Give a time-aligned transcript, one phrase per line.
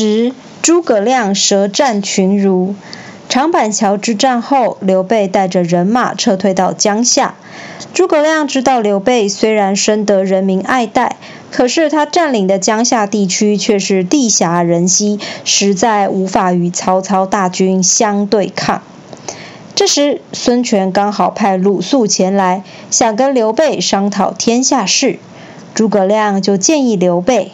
[0.00, 2.74] 时，诸葛亮舌战群儒。
[3.28, 7.34] 长板桥之战后，刘备带着人马撤退到江夏。
[7.92, 11.16] 诸葛亮知道刘备虽然深得人民爱戴，
[11.50, 18.80] 可是他占领的江夏地区却是地狭人稀，实在无法与曹操大军相对抗。
[19.74, 25.18] 这时，孙权刚好派鲁肃前来，想跟刘备商讨天下事。
[25.74, 27.52] 诸葛亮就建议刘备：“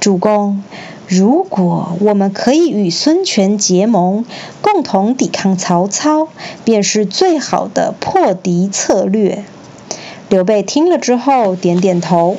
[0.00, 0.64] 主公。”
[1.08, 4.24] 如果我们可以与孙权结盟，
[4.60, 6.26] 共同抵抗曹操，
[6.64, 9.44] 便是最好的破敌策略。
[10.28, 12.36] 刘备听了之后点点头。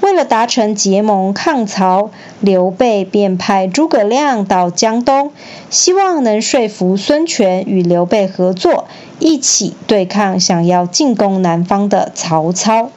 [0.00, 5.32] 为了达成结盟抗曹，刘备便派诸葛亮到江东，
[5.68, 8.86] 希望能说服孙权与刘备合作，
[9.18, 12.90] 一起对抗想要进攻南方的曹操。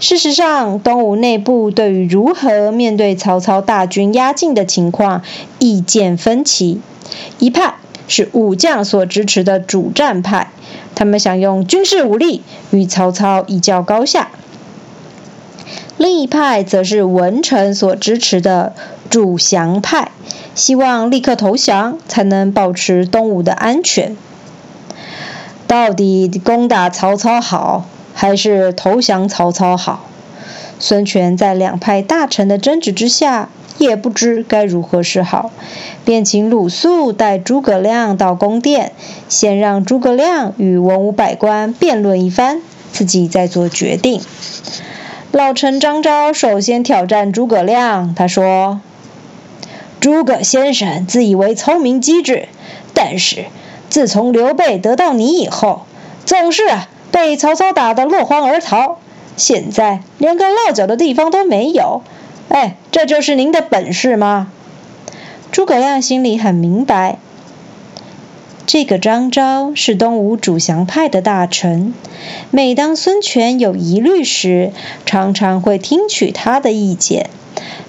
[0.00, 5.22] 事实上，东吴内部对于如何面对曹操大军压境的情况
[5.58, 6.80] 意见分歧。
[7.38, 7.74] 一派
[8.08, 10.50] 是武将所支持的主战派，
[10.94, 14.28] 他们想用军事武力与曹操一较高下；
[15.98, 18.72] 另一派则是文臣所支持的
[19.10, 20.12] 主降派，
[20.54, 24.16] 希望立刻投降才能保持东吴的安全。
[25.66, 27.84] 到底攻打曹操好？
[28.20, 30.04] 还是投降曹操好。
[30.78, 35.50] 孙权在两派大臣的争执之下，也不知该如何是好，
[36.04, 38.92] 便请鲁肃带诸葛亮到宫殿，
[39.30, 42.60] 先让诸葛亮与文武百官辩论一番，
[42.92, 44.20] 自己再做决定。
[45.32, 48.82] 老臣张昭首先挑战诸葛亮，他说
[49.98, 52.48] ：“诸葛先生自以为聪明机智，
[52.92, 53.46] 但是
[53.88, 55.86] 自从刘备得到你以后，
[56.26, 56.64] 总是……”
[57.10, 58.98] 被曹操打得落荒而逃，
[59.36, 62.02] 现在连个落脚的地方都没有。
[62.48, 64.50] 哎，这就是您的本事吗？
[65.52, 67.18] 诸葛亮心里很明白，
[68.66, 71.92] 这个张昭是东吴主降派的大臣，
[72.50, 74.72] 每当孙权有疑虑时，
[75.04, 77.30] 常常会听取他的意见。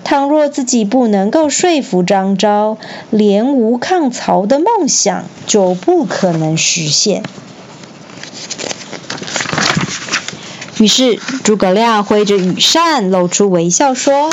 [0.03, 2.77] 倘若自己不能够说服张昭，
[3.11, 7.21] 联吴抗曹的梦想就不可能实现。
[10.81, 14.31] 于是，诸葛亮挥着羽扇，露出微笑说：“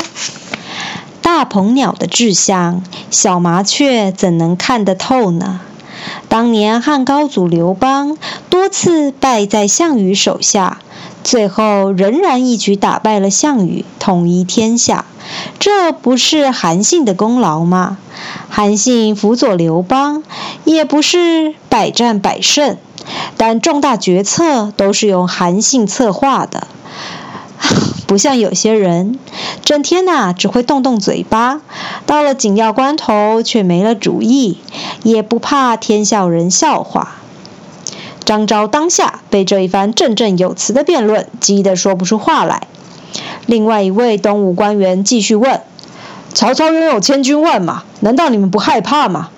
[1.21, 5.61] 大鹏鸟的志向，小麻雀怎能看得透呢？
[6.27, 8.17] 当年汉高祖刘邦
[8.49, 10.79] 多次败在项羽手下，
[11.23, 15.05] 最后仍然一举打败了项羽，统一天下，
[15.59, 17.99] 这不是韩信的功劳吗？
[18.49, 20.23] 韩信辅佐刘邦，
[20.63, 22.75] 也不是百战百胜。”
[23.37, 26.67] 但重大决策都是用韩信策划的，
[28.07, 29.17] 不像有些人，
[29.63, 31.61] 整天呐只会动动嘴巴，
[32.05, 34.59] 到了紧要关头却没了主意，
[35.03, 37.15] 也不怕天下人笑话。
[38.25, 42.67] 张昭当下被这一番振振有词的辩论激得说不出话来。
[43.47, 45.61] 另外一位东吴官员继续问
[46.35, 49.29] ：“曹操拥有千军万马，难道你们不害怕吗？”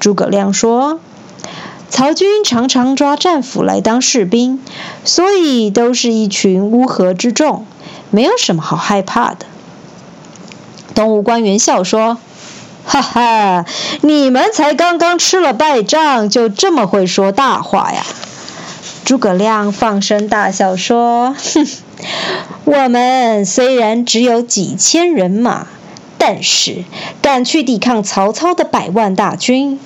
[0.00, 0.98] 诸葛亮说。
[1.92, 4.64] 曹军常常抓战俘来当士兵，
[5.04, 7.66] 所以都是一群乌合之众，
[8.10, 9.44] 没有什么好害怕的。
[10.94, 12.16] 东吴官员笑说
[12.86, 13.66] ：“哈哈，
[14.00, 18.02] 你们才刚刚吃了败仗，就这么会说大话呀？”
[19.04, 21.66] 诸葛亮放声大笑说：“哼，
[22.64, 25.66] 我们虽然只有几千人马，
[26.16, 26.84] 但是
[27.20, 29.78] 敢去抵抗曹操的百万大军。”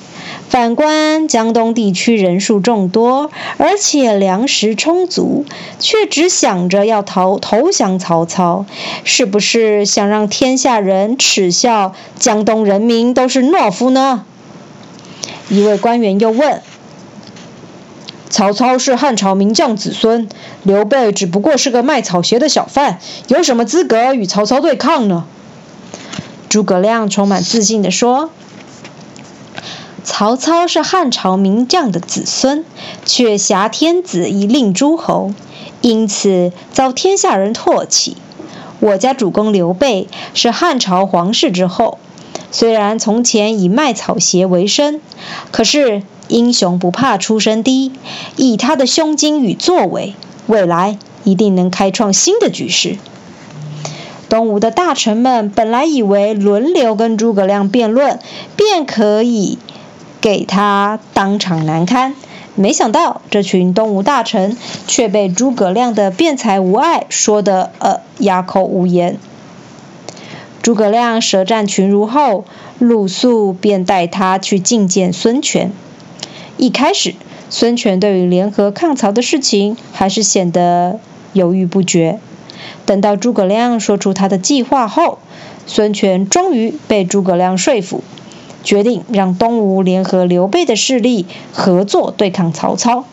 [0.49, 5.45] 反观江东地区人数众多，而且粮食充足，
[5.81, 8.65] 却只想着要投投降曹操，
[9.05, 14.25] 是不是想让天下人耻笑江东人民都是懦夫呢？
[15.49, 16.63] 一位官员又问
[18.31, 20.28] ：“曹操是汉朝名将子孙，
[20.63, 25.27] 刘备只不过是个卖草鞋的小贩，有什么资格与曹操对抗呢？”
[26.49, 28.31] 诸葛亮充满自信地说。
[30.06, 32.64] 曹操是汉朝名将的子孙，
[33.04, 35.34] 却挟天子以令诸侯，
[35.80, 38.16] 因此遭天下人唾弃。
[38.78, 41.98] 我家主公刘备是汉朝皇室之后，
[42.53, 45.00] 虽然从前以卖草鞋为生，
[45.50, 47.91] 可是英雄不怕出身低，
[48.36, 50.14] 以他的胸襟与作为，
[50.47, 52.97] 未来一定能开创新的局势。
[54.28, 58.20] 东吴的大臣们本来以为轮流跟诸葛亮辩论，
[58.56, 59.58] 便可以。
[60.21, 62.15] 给他当场难堪，
[62.54, 69.18] 没想到这群东吴大臣却被诸葛亮的辩才无碍说得呃哑口无言。
[70.63, 72.45] 诸葛亮舌战群儒后，
[72.80, 75.71] 鲁肃便带他去觐见孙权。
[76.57, 77.15] 一开始，
[77.48, 80.98] 孙权对于联合抗曹的事情还是显得
[81.33, 82.18] 犹豫不决。
[82.84, 85.18] 等到诸葛亮说出他的计划后，
[85.66, 88.03] 孙权终于被诸葛亮说服，
[88.66, 93.04] 决定让东吴联合刘备的势力合作对抗曹操。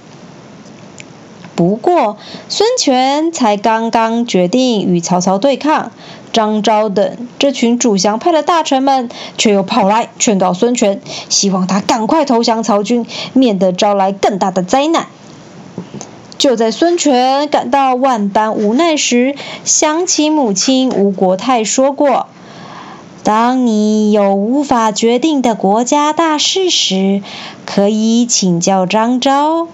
[1.55, 2.17] 不过，
[2.49, 5.91] 孙权才刚刚决定与曹操对抗，
[6.31, 9.07] 张昭等这群主降派的大臣们
[9.37, 15.05] 却又跑来劝告孙权，希望他赶快投降曹军，免得招来更大的灾难。
[16.39, 22.25] 就在孙权感到万般无奈时，想起母亲吴国太说过
[23.23, 27.23] ：“当你有无法决定的国家大事时，
[27.65, 29.67] 可以请教张昭。”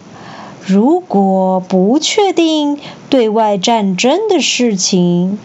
[0.66, 2.78] 如果不确定
[3.10, 5.40] 对外战争的事情，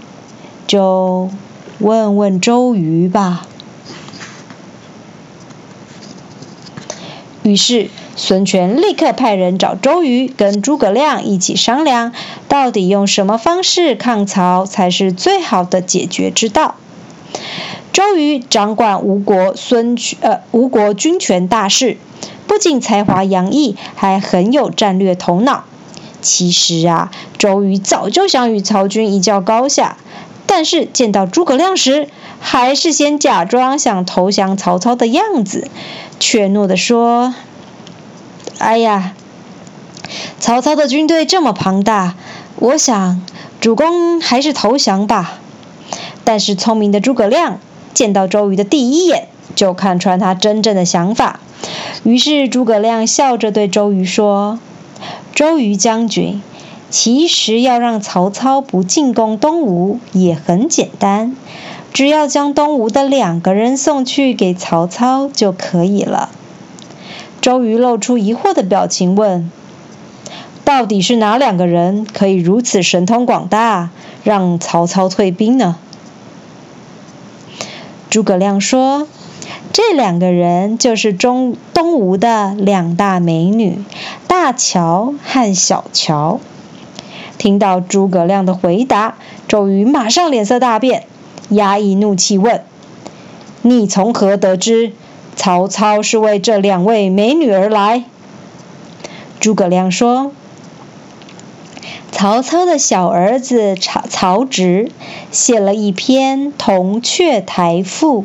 [0.66, 1.30] 就
[1.78, 3.46] 问问周瑜吧。
[7.42, 12.12] 于是，孙权立刻派人找周瑜，跟诸葛亮一起商量，
[12.48, 16.74] 到底用什么方式抗曹才是最好的解决之道。
[17.94, 21.96] 周瑜掌管吴国孙权呃吴国军权大事。
[22.49, 25.62] 不仅才华洋溢，还很有战略头脑。
[26.20, 29.96] 其实啊，周瑜早就想与曹军一较高下，
[30.44, 32.08] 但是见到诸葛亮时，
[32.41, 35.69] 还是先假装想投降曹操的样子，
[36.19, 37.32] 怯懦地说
[38.58, 39.14] ：“哎呀，
[40.41, 42.17] 曹操的军队这么庞大，
[42.56, 43.23] 我想
[43.61, 45.38] 主公还是投降吧。”
[46.26, 47.61] 但是聪明的诸葛亮
[47.94, 51.41] 见到周瑜的第一眼，就看穿他真正的想法。
[52.02, 54.58] 于是诸葛亮笑着对周瑜说
[55.35, 56.43] ：“周瑜将军，
[56.91, 61.35] 其实要让曹操不进攻东吴也很简单，
[61.93, 66.29] 只要将东吴的两个人送去给曹操就可以了。”
[67.41, 69.50] 周瑜露出疑惑的表情问
[70.64, 73.91] ：“到底是哪两个人可以如此神通广大，
[74.23, 75.76] 让曹操退兵呢？”
[78.10, 79.06] 诸葛亮说。
[79.72, 83.82] 这两个人就是中东吴的两大美女，
[84.28, 86.38] 大乔和小乔。
[87.38, 89.16] 听到诸葛亮的回答，
[89.48, 91.06] 周瑜马上脸色大变，
[91.48, 92.62] 压抑怒气问
[93.62, 94.92] ：“你从何得知
[95.34, 98.04] 曹操是为这两位美女而来？”
[99.40, 100.30] 诸葛亮说
[102.14, 104.93] ：“曹操的小儿子曹曹植
[105.32, 108.22] 写了一篇《铜雀台赋》。”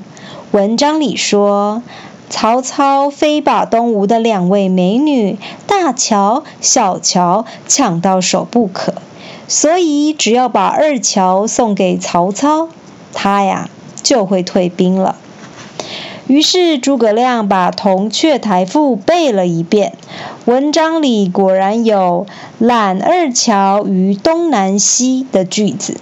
[0.54, 1.82] 文章里说，
[2.30, 8.94] 曹操非把东吴的两位美女大乔、小乔抢到手不可，
[9.48, 12.70] 所以只要把二乔送给曹操，
[13.12, 13.72] 他呀
[14.04, 15.16] 就会退兵了。
[16.30, 19.94] 于是诸葛亮把《铜雀台赋》背了一遍，
[20.46, 22.28] 文章里果然有
[22.60, 26.00] “揽二乔于东南西”的句子，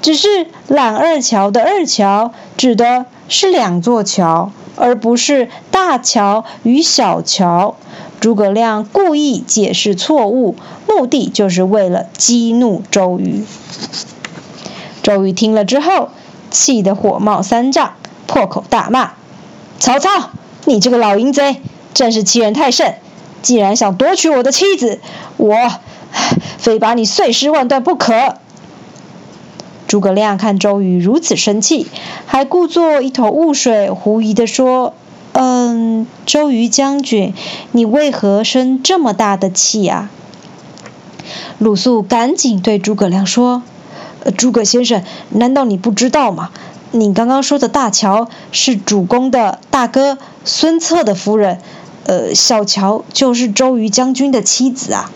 [0.00, 3.06] 只是“揽二乔”的二乔指的。
[3.26, 7.74] 是两座桥，而不是大桥与小桥。
[8.20, 10.56] 诸葛亮故意解释错误，
[10.86, 13.46] 目的就是为了激怒周瑜。
[15.02, 16.10] 周瑜听了之后，
[16.50, 17.94] 气得火冒三丈，
[18.26, 19.12] 破口大骂
[19.84, 20.30] ：“曹操，
[20.64, 21.60] 你这个老淫贼，
[21.92, 22.94] 真是欺人太甚！
[23.42, 24.98] 既然想夺取我的妻子，
[25.36, 25.58] 我
[26.56, 28.36] 非把你碎尸万段不可！”
[29.86, 31.86] 诸葛亮看周瑜如此生气，
[32.24, 34.94] 还故作一头雾水，狐疑地说
[35.32, 37.34] ：“嗯，周瑜将军，
[37.72, 40.08] 你为何生这么大的气啊？”
[41.60, 43.62] 鲁肃赶紧对诸葛亮说
[44.38, 46.52] ：“诸葛先生，难道你不知道吗？
[46.96, 51.58] 你刚刚说的大乔是主公的大哥孙策的夫人，
[52.06, 55.10] 呃，小乔就是周瑜将军的妻子啊。”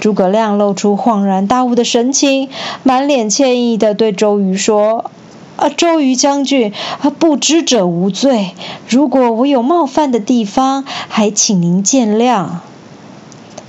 [0.00, 2.48] 诸葛亮露出恍然大悟的神情，
[2.82, 5.10] 满脸歉意地对周瑜说
[5.56, 8.52] ：“啊，周瑜将军，啊不知者无罪。
[8.88, 12.46] 如果我有冒犯的地方，还请您见谅。”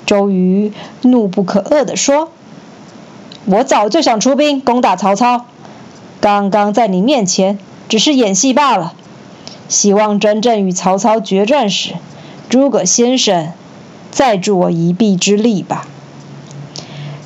[0.08, 2.30] 周瑜怒不可遏地说
[3.44, 5.46] ：“我早就想出兵攻打曹操，
[6.20, 7.60] 刚刚在你面前
[7.90, 8.94] 只是演戏罢了。
[9.70, 11.96] 希望真正与曹操决战时，
[12.50, 13.52] 诸葛先生
[14.12, 15.88] 再助我一臂之力吧。”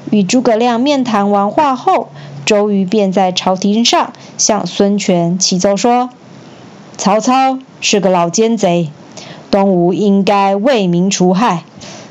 [0.10, 2.10] 与诸葛亮面谈完话后，
[2.46, 6.10] 周瑜便在朝廷上向孙权启奏说
[6.98, 8.90] ：“曹操是个老奸贼，
[9.50, 11.64] 东吴应该为民除害，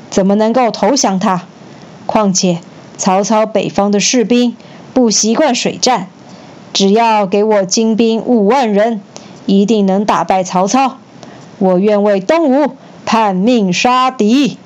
[0.09, 1.43] 怎么能够投降他？
[2.07, 2.59] 况且
[2.97, 4.55] 曹操北方的士兵
[4.93, 6.07] 不习惯水战，
[6.73, 9.01] 只要给我精兵五万人，
[9.45, 10.97] 一定能打败曹操。
[11.59, 12.75] 我愿为东吴
[13.05, 14.57] 叛命杀敌。”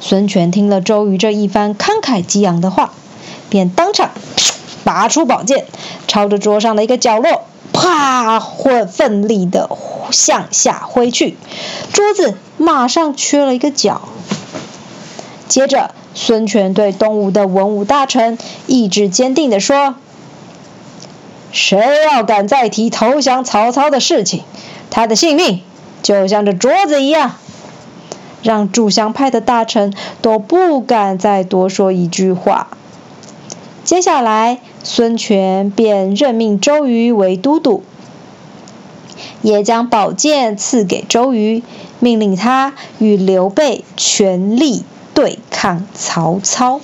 [0.00, 2.92] 孙权听了周瑜这一番慷慨激昂的话，
[3.48, 4.10] 便当场
[4.84, 5.64] 拔出宝剑，
[6.06, 9.70] 朝着桌上的一个角落，啪，或奋力的
[10.10, 11.38] 向下挥去，
[11.92, 14.02] 桌子马上缺了一个角。
[15.48, 18.36] 接着，孙权对东吴的文武大臣
[18.66, 19.94] 意志坚定地说
[21.54, 21.80] ：“谁
[22.12, 24.42] 要敢再提投降曹操的事情，
[24.90, 25.62] 他的性命
[26.02, 27.36] 就像这桌子一样。”
[28.42, 32.68] 让主降派的大臣都不敢再多说一句话。
[33.84, 37.82] 接下来，孙权便任命周瑜为都督，
[39.40, 41.62] 也将宝剑赐给周瑜，
[42.00, 44.84] 命令他与刘备全力
[45.14, 46.80] 对抗曹操。